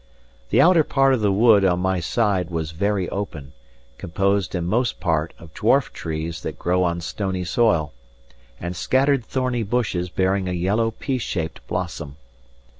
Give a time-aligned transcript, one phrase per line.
[0.49, 3.53] The outer part of the wood on my side was very open,
[3.99, 7.93] composed in most part of dwarf trees that grow on stony soil,
[8.59, 12.17] and scattered thorny bushes bearing a yellow pea shaped blossom.